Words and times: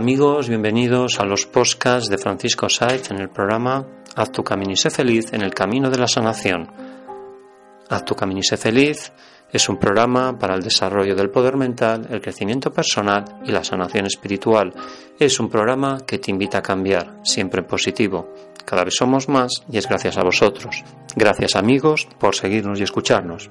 Amigos, 0.00 0.48
bienvenidos 0.48 1.20
a 1.20 1.26
los 1.26 1.44
podcasts 1.44 2.08
de 2.08 2.16
Francisco 2.16 2.70
Saez 2.70 3.10
en 3.10 3.20
el 3.20 3.28
programa 3.28 3.86
Haz 4.16 4.32
tu 4.32 4.42
camino 4.42 4.72
y 4.72 4.76
sé 4.76 4.88
feliz 4.88 5.30
en 5.34 5.42
el 5.42 5.52
camino 5.52 5.90
de 5.90 5.98
la 5.98 6.06
sanación. 6.06 6.72
Haz 7.86 8.06
tu 8.06 8.14
camino 8.14 8.40
y 8.40 8.42
sé 8.42 8.56
feliz 8.56 9.12
es 9.52 9.68
un 9.68 9.76
programa 9.76 10.38
para 10.38 10.54
el 10.54 10.62
desarrollo 10.62 11.14
del 11.14 11.28
poder 11.28 11.58
mental, 11.58 12.08
el 12.10 12.22
crecimiento 12.22 12.72
personal 12.72 13.42
y 13.44 13.52
la 13.52 13.62
sanación 13.62 14.06
espiritual. 14.06 14.72
Es 15.18 15.38
un 15.38 15.50
programa 15.50 15.98
que 16.06 16.18
te 16.18 16.30
invita 16.30 16.60
a 16.60 16.62
cambiar, 16.62 17.20
siempre 17.22 17.60
en 17.60 17.66
positivo. 17.66 18.32
Cada 18.64 18.84
vez 18.84 18.94
somos 18.96 19.28
más 19.28 19.52
y 19.70 19.76
es 19.76 19.86
gracias 19.86 20.16
a 20.16 20.24
vosotros. 20.24 20.82
Gracias 21.14 21.56
amigos 21.56 22.08
por 22.18 22.34
seguirnos 22.34 22.80
y 22.80 22.84
escucharnos. 22.84 23.50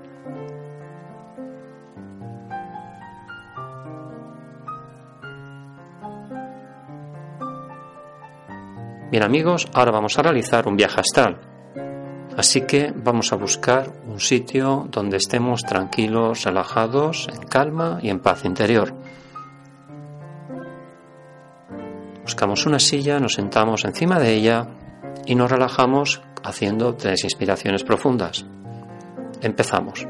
Bien 9.11 9.23
amigos, 9.23 9.67
ahora 9.73 9.91
vamos 9.91 10.19
a 10.19 10.23
realizar 10.23 10.69
un 10.69 10.77
viaje 10.77 11.01
astral. 11.01 11.41
Así 12.37 12.61
que 12.61 12.93
vamos 12.95 13.33
a 13.33 13.37
buscar 13.37 13.91
un 14.07 14.21
sitio 14.21 14.87
donde 14.91 15.17
estemos 15.17 15.63
tranquilos, 15.63 16.45
relajados, 16.45 17.27
en 17.33 17.41
calma 17.49 17.99
y 18.03 18.11
en 18.11 18.21
paz 18.21 18.45
interior. 18.45 18.95
Buscamos 22.29 22.67
una 22.67 22.79
silla, 22.79 23.19
nos 23.19 23.33
sentamos 23.33 23.87
encima 23.87 24.19
de 24.19 24.35
ella 24.35 24.69
y 25.25 25.35
nos 25.35 25.51
relajamos 25.51 26.21
haciendo 26.45 26.95
tres 26.95 27.25
inspiraciones 27.25 27.85
profundas. 27.85 28.45
Empezamos. 29.41 30.07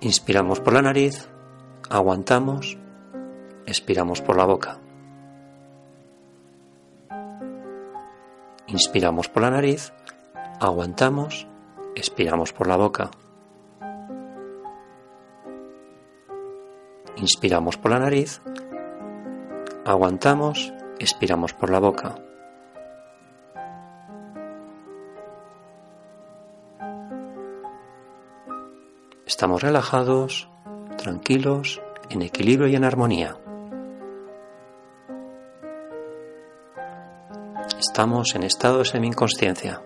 Inspiramos 0.00 0.60
por 0.60 0.72
la 0.72 0.80
nariz, 0.80 1.28
aguantamos, 1.90 2.78
expiramos 3.66 4.22
por 4.22 4.38
la 4.38 4.46
boca. 4.46 4.78
Inspiramos 8.66 9.28
por 9.28 9.42
la 9.42 9.50
nariz, 9.50 9.92
aguantamos, 10.58 11.46
expiramos 11.94 12.54
por 12.54 12.66
la 12.66 12.78
boca. 12.78 13.10
Inspiramos 17.16 17.78
por 17.78 17.90
la 17.92 17.98
nariz, 17.98 18.42
aguantamos, 19.86 20.72
expiramos 20.98 21.54
por 21.54 21.70
la 21.70 21.78
boca. 21.78 22.14
Estamos 29.24 29.62
relajados, 29.62 30.48
tranquilos, 30.98 31.80
en 32.10 32.22
equilibrio 32.22 32.68
y 32.68 32.76
en 32.76 32.84
armonía. 32.84 33.36
Estamos 37.78 38.34
en 38.34 38.42
estado 38.42 38.78
de 38.78 38.84
semi-inconsciencia. 38.84 39.82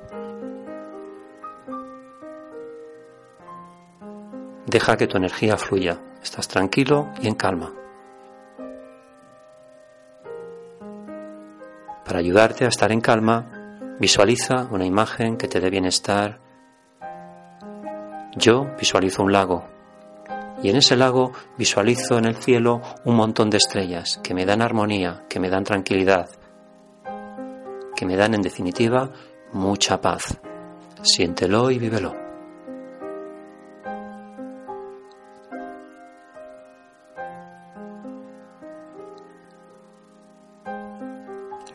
Deja 4.66 4.96
que 4.96 5.06
tu 5.06 5.16
energía 5.16 5.56
fluya. 5.56 6.00
Estás 6.22 6.48
tranquilo 6.48 7.08
y 7.20 7.28
en 7.28 7.34
calma. 7.34 7.72
Para 12.04 12.18
ayudarte 12.18 12.64
a 12.64 12.68
estar 12.68 12.92
en 12.92 13.00
calma, 13.00 13.96
visualiza 13.98 14.66
una 14.70 14.84
imagen 14.84 15.36
que 15.36 15.48
te 15.48 15.60
dé 15.60 15.70
bienestar. 15.70 16.40
Yo 18.36 18.66
visualizo 18.78 19.22
un 19.22 19.32
lago 19.32 19.64
y 20.62 20.68
en 20.68 20.76
ese 20.76 20.96
lago 20.96 21.32
visualizo 21.56 22.18
en 22.18 22.26
el 22.26 22.36
cielo 22.36 22.82
un 23.04 23.16
montón 23.16 23.48
de 23.48 23.56
estrellas 23.56 24.20
que 24.22 24.34
me 24.34 24.44
dan 24.44 24.60
armonía, 24.60 25.24
que 25.28 25.40
me 25.40 25.48
dan 25.48 25.64
tranquilidad, 25.64 26.28
que 27.96 28.06
me 28.06 28.16
dan 28.16 28.34
en 28.34 28.42
definitiva 28.42 29.10
mucha 29.52 30.00
paz. 30.00 30.38
Siéntelo 31.02 31.70
y 31.70 31.78
vívelo. 31.78 32.19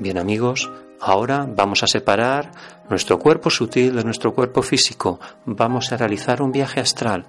Bien 0.06 0.19
amigos, 0.19 0.69
ahora 1.02 1.48
vamos 1.50 1.81
a 1.81 1.88
separar 1.88 2.52
nuestro 2.92 3.18
cuerpo 3.18 3.50
sutil 3.50 3.96
de 3.96 4.04
nuestro 4.04 4.36
cuerpo 4.36 4.62
físico. 4.62 5.19
Vamos 5.46 5.92
a 5.92 5.98
realizar 5.98 6.44
un 6.44 6.52
viaje 6.52 6.80
astral. 6.80 7.25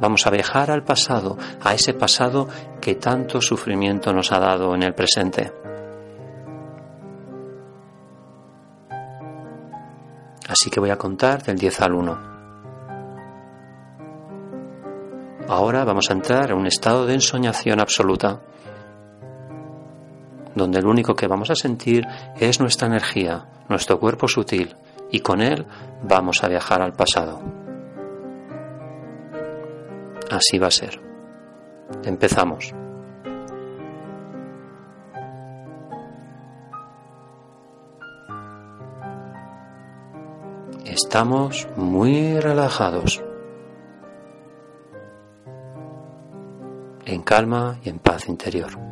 Vamos 0.00 0.26
a 0.26 0.30
viajar 0.30 0.70
al 0.70 0.82
pasado, 0.82 1.36
a 1.62 1.74
ese 1.74 1.92
pasado 1.92 2.48
que 2.80 2.94
tanto 2.94 3.42
sufrimiento 3.42 4.10
nos 4.14 4.32
ha 4.32 4.38
dado 4.38 4.74
en 4.74 4.82
el 4.82 4.94
presente. 4.94 5.52
Así 10.48 10.70
que 10.70 10.80
voy 10.80 10.88
a 10.88 10.96
contar 10.96 11.42
del 11.42 11.58
10 11.58 11.80
al 11.82 11.92
1. 11.92 12.18
Ahora 15.48 15.84
vamos 15.84 16.08
a 16.08 16.14
entrar 16.14 16.50
en 16.50 16.56
un 16.56 16.66
estado 16.66 17.04
de 17.04 17.12
ensoñación 17.12 17.78
absoluta 17.78 18.40
donde 20.54 20.82
lo 20.82 20.90
único 20.90 21.14
que 21.14 21.26
vamos 21.26 21.50
a 21.50 21.54
sentir 21.54 22.06
es 22.38 22.60
nuestra 22.60 22.88
energía, 22.88 23.46
nuestro 23.68 23.98
cuerpo 23.98 24.28
sutil, 24.28 24.74
y 25.10 25.20
con 25.20 25.40
él 25.40 25.66
vamos 26.02 26.42
a 26.42 26.48
viajar 26.48 26.82
al 26.82 26.92
pasado. 26.92 27.40
Así 30.30 30.58
va 30.58 30.68
a 30.68 30.70
ser. 30.70 31.00
Empezamos. 32.04 32.74
Estamos 40.84 41.68
muy 41.76 42.40
relajados, 42.40 43.22
en 47.04 47.22
calma 47.22 47.78
y 47.84 47.88
en 47.88 47.98
paz 47.98 48.28
interior. 48.28 48.87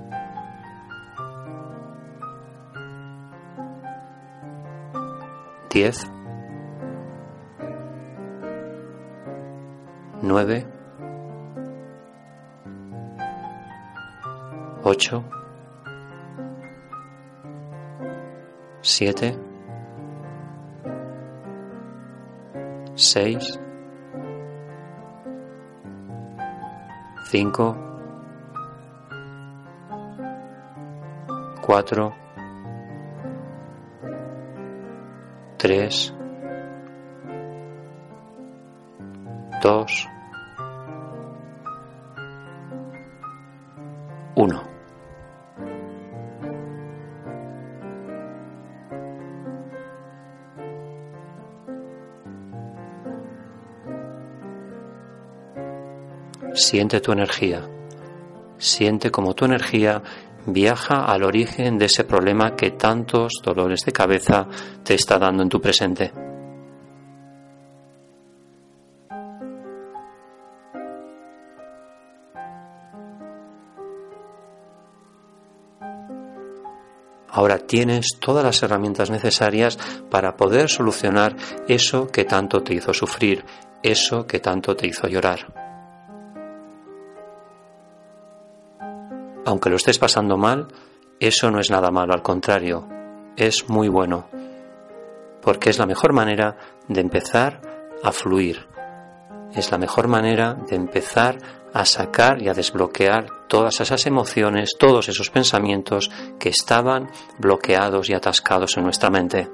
10, 5.76 6.10
9, 10.22 10.64
8, 14.82 15.22
7, 18.80 19.38
6, 22.96 23.58
5, 27.30 27.76
4, 31.60 32.25
3, 35.58 36.14
2, 39.62 40.08
1. 44.34 44.62
Siente 56.52 57.00
tu 57.00 57.12
energía. 57.12 57.62
Siente 58.58 59.10
como 59.10 59.34
tu 59.34 59.46
energía 59.46 60.02
viaja 60.46 61.04
al 61.04 61.22
origen 61.22 61.78
de 61.78 61.86
ese 61.86 62.04
problema 62.04 62.54
que 62.56 62.72
tantos 62.72 63.40
dolores 63.42 63.80
de 63.84 63.92
cabeza 63.92 64.46
te 64.82 64.94
está 64.94 65.18
dando 65.18 65.42
en 65.42 65.48
tu 65.48 65.60
presente. 65.60 66.12
Ahora 77.36 77.58
tienes 77.58 78.18
todas 78.18 78.42
las 78.42 78.62
herramientas 78.62 79.10
necesarias 79.10 79.78
para 80.10 80.36
poder 80.36 80.70
solucionar 80.70 81.36
eso 81.68 82.06
que 82.06 82.24
tanto 82.24 82.62
te 82.62 82.72
hizo 82.72 82.94
sufrir, 82.94 83.44
eso 83.82 84.26
que 84.26 84.40
tanto 84.40 84.74
te 84.74 84.86
hizo 84.86 85.06
llorar. 85.06 85.55
Aunque 89.56 89.70
lo 89.70 89.76
estés 89.76 89.98
pasando 89.98 90.36
mal, 90.36 90.68
eso 91.18 91.50
no 91.50 91.60
es 91.60 91.70
nada 91.70 91.90
malo, 91.90 92.12
al 92.12 92.20
contrario, 92.20 92.86
es 93.38 93.70
muy 93.70 93.88
bueno, 93.88 94.28
porque 95.40 95.70
es 95.70 95.78
la 95.78 95.86
mejor 95.86 96.12
manera 96.12 96.58
de 96.88 97.00
empezar 97.00 97.62
a 98.02 98.12
fluir, 98.12 98.68
es 99.54 99.70
la 99.70 99.78
mejor 99.78 100.08
manera 100.08 100.52
de 100.52 100.76
empezar 100.76 101.38
a 101.72 101.86
sacar 101.86 102.42
y 102.42 102.50
a 102.50 102.52
desbloquear 102.52 103.46
todas 103.48 103.80
esas 103.80 104.04
emociones, 104.04 104.76
todos 104.78 105.08
esos 105.08 105.30
pensamientos 105.30 106.10
que 106.38 106.50
estaban 106.50 107.08
bloqueados 107.38 108.10
y 108.10 108.12
atascados 108.12 108.76
en 108.76 108.84
nuestra 108.84 109.08
mente. 109.08 109.48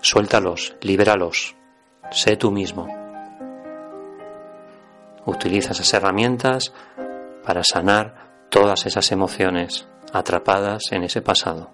Suéltalos, 0.00 0.74
libéralos, 0.80 1.54
sé 2.12 2.36
tú 2.36 2.50
mismo. 2.50 2.86
Utiliza 5.24 5.72
esas 5.72 5.92
herramientas 5.94 6.72
para 7.44 7.62
sanar 7.64 8.46
todas 8.48 8.86
esas 8.86 9.10
emociones 9.12 9.86
atrapadas 10.12 10.92
en 10.92 11.04
ese 11.04 11.22
pasado. 11.22 11.70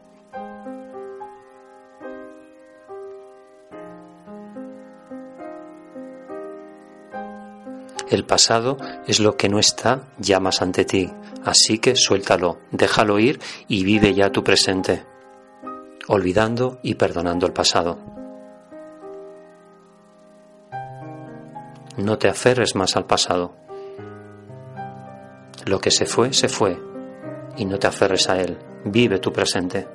El 8.10 8.24
pasado 8.24 8.78
es 9.06 9.20
lo 9.20 9.36
que 9.36 9.50
no 9.50 9.58
está 9.58 10.08
ya 10.18 10.40
más 10.40 10.62
ante 10.62 10.86
ti, 10.86 11.10
así 11.44 11.78
que 11.78 11.94
suéltalo, 11.94 12.58
déjalo 12.70 13.18
ir 13.18 13.38
y 13.68 13.84
vive 13.84 14.14
ya 14.14 14.30
tu 14.32 14.42
presente, 14.42 15.04
olvidando 16.06 16.78
y 16.82 16.94
perdonando 16.94 17.46
el 17.46 17.52
pasado. 17.52 18.17
No 21.98 22.16
te 22.16 22.28
aferres 22.28 22.76
más 22.76 22.94
al 22.96 23.06
pasado. 23.06 23.56
Lo 25.66 25.80
que 25.80 25.90
se 25.90 26.06
fue, 26.06 26.32
se 26.32 26.48
fue, 26.48 26.80
y 27.56 27.64
no 27.64 27.76
te 27.80 27.88
aferres 27.88 28.28
a 28.28 28.40
él, 28.40 28.56
vive 28.84 29.18
tu 29.18 29.32
presente. 29.32 29.88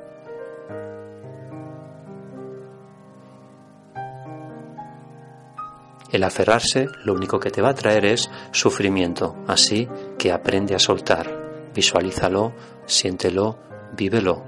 El 6.11 6.23
aferrarse 6.25 6.89
lo 7.05 7.13
único 7.13 7.39
que 7.39 7.49
te 7.49 7.61
va 7.61 7.69
a 7.69 7.73
traer 7.73 8.05
es 8.05 8.29
sufrimiento, 8.51 9.37
así 9.47 9.87
que 10.19 10.33
aprende 10.33 10.75
a 10.75 10.79
soltar, 10.79 11.71
visualízalo, 11.73 12.53
siéntelo, 12.85 13.57
vívelo. 13.95 14.43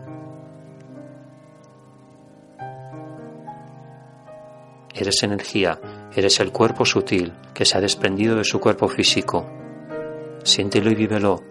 Eres 4.94 5.24
energía, 5.24 5.80
eres 6.16 6.40
el 6.40 6.52
cuerpo 6.52 6.86
sutil 6.86 7.34
que 7.54 7.66
se 7.66 7.78
ha 7.78 7.81
desprendido 7.81 8.36
de 8.36 8.44
su 8.44 8.60
cuerpo 8.60 8.88
físico. 8.88 9.45
Siéntelo 10.44 10.92
y 10.92 10.95
vívelo. 10.95 11.44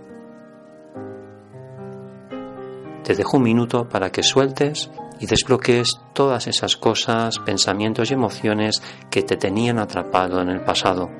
Te 3.02 3.14
dejo 3.14 3.36
un 3.36 3.42
minuto 3.42 3.88
para 3.88 4.10
que 4.10 4.22
sueltes 4.22 4.90
y 5.20 5.26
desbloquees 5.26 6.00
todas 6.12 6.46
esas 6.46 6.76
cosas, 6.76 7.38
pensamientos 7.38 8.10
y 8.10 8.14
emociones 8.14 8.82
que 9.10 9.22
te 9.22 9.36
tenían 9.36 9.78
atrapado 9.78 10.40
en 10.40 10.48
el 10.48 10.62
pasado. 10.62 11.10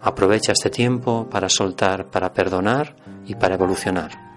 Aprovecha 0.00 0.52
este 0.52 0.70
tiempo 0.70 1.28
para 1.30 1.48
soltar, 1.48 2.10
para 2.10 2.32
perdonar 2.32 2.94
y 3.26 3.34
para 3.34 3.54
evolucionar. 3.54 4.33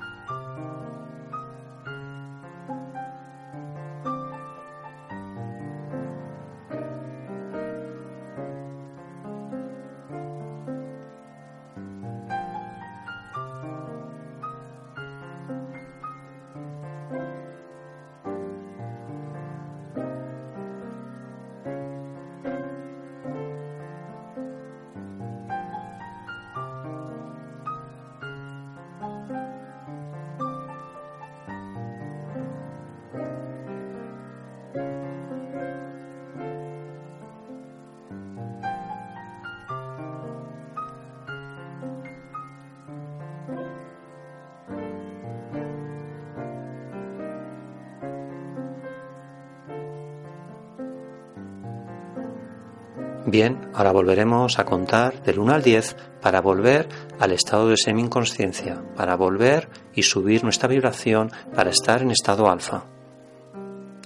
Bien, 53.29 53.69
ahora 53.73 53.91
volveremos 53.91 54.57
a 54.57 54.63
contar 54.63 55.21
del 55.21 55.39
1 55.39 55.55
al 55.55 55.61
10 55.61 55.97
para 56.21 56.39
volver 56.39 56.87
al 57.19 57.33
estado 57.33 57.67
de 57.67 57.75
semi-inconsciencia, 57.75 58.81
para 58.95 59.17
volver 59.17 59.67
y 59.93 60.03
subir 60.03 60.45
nuestra 60.45 60.69
vibración 60.69 61.29
para 61.53 61.69
estar 61.69 62.01
en 62.01 62.11
estado 62.11 62.49
alfa. 62.49 62.85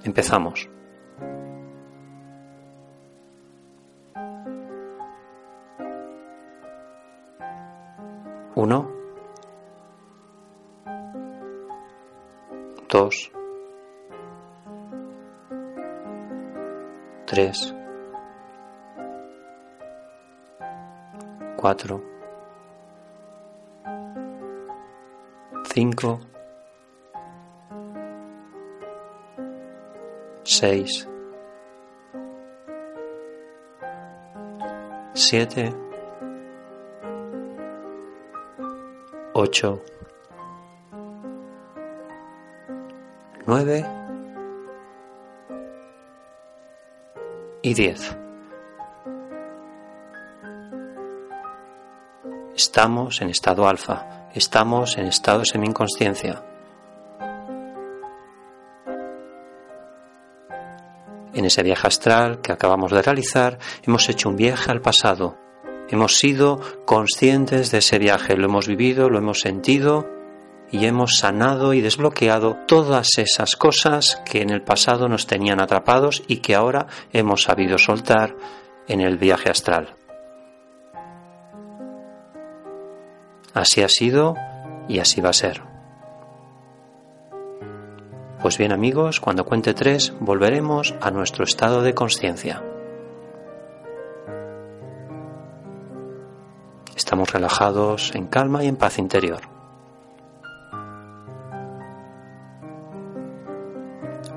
Empezamos. 0.04 0.68
Uno, 8.56 8.90
dos, 12.90 13.32
tres, 17.28 17.76
cuatro, 21.62 22.02
cinco, 25.72 26.20
seis, 30.42 31.08
siete, 35.14 35.72
ocho, 39.34 39.84
nueve 43.46 43.86
y 47.62 47.76
diez. 47.76 48.21
Estamos 52.74 53.22
en 53.22 53.30
estado 53.30 53.68
alfa, 53.68 54.30
estamos 54.34 54.98
en 54.98 55.06
estado 55.06 55.44
semi-inconsciencia. 55.44 56.42
En 61.34 61.44
ese 61.44 61.64
viaje 61.64 61.86
astral 61.86 62.40
que 62.40 62.54
acabamos 62.54 62.94
de 62.94 63.02
realizar, 63.02 63.60
hemos 63.84 64.08
hecho 64.08 64.30
un 64.30 64.38
viaje 64.38 64.72
al 64.72 64.80
pasado. 64.80 65.38
Hemos 65.90 66.16
sido 66.16 66.62
conscientes 66.86 67.72
de 67.72 67.80
ese 67.80 68.00
viaje, 68.00 68.38
lo 68.38 68.46
hemos 68.46 68.70
vivido, 68.70 69.10
lo 69.10 69.18
hemos 69.18 69.42
sentido 69.42 70.08
y 70.72 70.86
hemos 70.86 71.18
sanado 71.18 71.74
y 71.74 71.82
desbloqueado 71.82 72.56
todas 72.70 73.18
esas 73.18 73.58
cosas 73.58 74.22
que 74.24 74.42
en 74.42 74.50
el 74.50 74.62
pasado 74.62 75.10
nos 75.10 75.28
tenían 75.28 75.60
atrapados 75.60 76.24
y 76.26 76.38
que 76.38 76.56
ahora 76.56 76.88
hemos 77.12 77.44
sabido 77.44 77.78
soltar 77.78 78.38
en 78.88 79.02
el 79.02 79.18
viaje 79.18 79.50
astral. 79.50 79.98
Así 83.54 83.82
ha 83.82 83.90
sido 83.90 84.36
y 84.88 85.00
así 85.00 85.22
va 85.22 85.30
a 85.30 85.34
ser. 85.34 85.62
Pues 88.42 88.58
bien 88.58 88.72
amigos, 88.72 89.20
cuando 89.20 89.46
cuente 89.46 89.74
tres 89.74 90.14
volveremos 90.20 90.96
a 91.02 91.12
nuestro 91.12 91.44
estado 91.44 91.84
de 91.84 91.94
conciencia. 91.94 92.64
Estamos 96.96 97.32
relajados, 97.32 98.16
en 98.16 98.28
calma 98.28 98.64
y 98.64 98.68
en 98.68 98.78
paz 98.78 98.98
interior. 98.98 99.42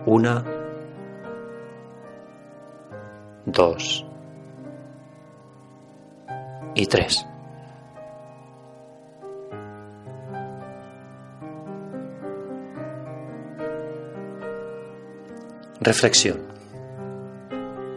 Una, 0.06 0.44
dos 3.46 4.04
y 6.74 6.86
tres. 6.86 7.26
Reflexión. 15.84 16.38